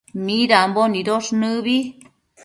[0.25, 1.77] midambo nidosh nëbi